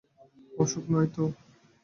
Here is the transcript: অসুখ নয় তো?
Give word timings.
অসুখ 0.53 0.83
নয় 0.93 1.07
তো? 1.15 1.23